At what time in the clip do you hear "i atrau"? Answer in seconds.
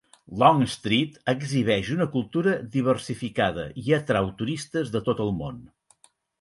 3.85-4.33